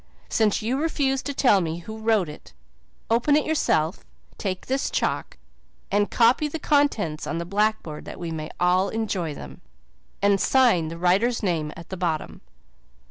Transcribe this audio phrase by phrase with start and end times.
[0.29, 2.53] Since you refuse to tell me who wrote it,
[3.11, 4.03] open it yourself,
[4.39, 5.37] take this chalk,
[5.91, 9.61] and copy the contents on the blackboard that we may all enjoy them.
[10.19, 12.41] And sign the writer's name at the bottom."